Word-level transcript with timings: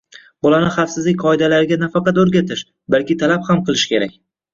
Bolani 0.45 0.69
xavfsizlik 0.77 1.19
qoidalariga 1.23 1.77
nafaqat 1.81 2.21
o‘rgatish, 2.23 2.63
balki 2.95 3.17
talab 3.21 3.45
ham 3.51 3.63
qilish 3.69 3.85
kerak. 3.93 4.17